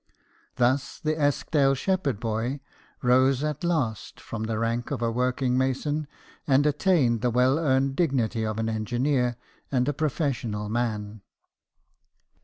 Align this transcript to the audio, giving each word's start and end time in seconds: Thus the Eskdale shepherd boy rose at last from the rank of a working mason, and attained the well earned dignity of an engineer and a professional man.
Thus 0.55 0.99
the 0.99 1.15
Eskdale 1.15 1.75
shepherd 1.75 2.19
boy 2.19 2.59
rose 3.03 3.43
at 3.43 3.63
last 3.63 4.19
from 4.19 4.45
the 4.45 4.57
rank 4.57 4.89
of 4.89 5.03
a 5.03 5.11
working 5.11 5.59
mason, 5.59 6.07
and 6.47 6.65
attained 6.65 7.21
the 7.21 7.29
well 7.29 7.59
earned 7.59 7.95
dignity 7.95 8.43
of 8.43 8.57
an 8.57 8.67
engineer 8.67 9.35
and 9.71 9.87
a 9.87 9.93
professional 9.93 10.69
man. 10.69 11.21